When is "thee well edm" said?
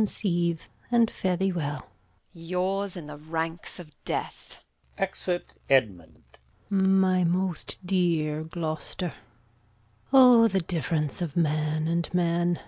1.36-1.88